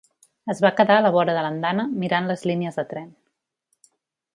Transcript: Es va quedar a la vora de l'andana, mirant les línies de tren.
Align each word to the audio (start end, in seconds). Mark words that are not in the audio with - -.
Es 0.53 0.61
va 0.65 0.71
quedar 0.79 0.95
a 1.01 1.03
la 1.07 1.11
vora 1.17 1.35
de 1.39 1.43
l'andana, 1.47 1.87
mirant 2.05 2.33
les 2.33 2.49
línies 2.53 2.81
de 2.83 2.91
tren. 2.95 3.17